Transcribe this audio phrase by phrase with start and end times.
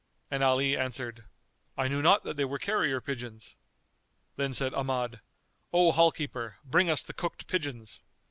[0.31, 1.25] and Ali answered,
[1.77, 3.55] "I knew not that they were carrier pigeons."
[4.35, 5.21] Then said Ahmad,
[5.71, 8.01] "O hall keeper bring us the cooked pigeons."